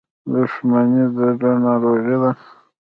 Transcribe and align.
•دښمني 0.33 1.05
د 1.15 1.17
زړه 1.39 1.51
ناروغي 1.65 2.15
ده. 2.21 2.31